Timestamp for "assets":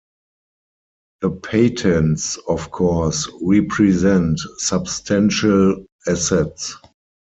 6.07-6.75